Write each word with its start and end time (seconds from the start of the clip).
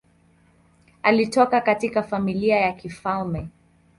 Alitoka 1.03 1.61
katika 1.61 2.03
familia 2.03 2.59
ya 2.59 2.73
kifalme. 2.73 3.47